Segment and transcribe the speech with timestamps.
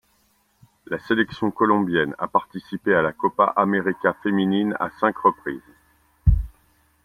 [0.87, 5.61] La sélection colombienne a participé à la Copa América féminine à cinq reprises.